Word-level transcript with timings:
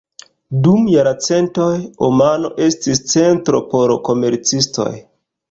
Dum 0.67 0.87
jarcentoj, 0.93 1.75
Omano 2.07 2.51
estis 2.69 3.03
centro 3.13 3.63
por 3.75 3.95
komercistoj. 4.11 4.91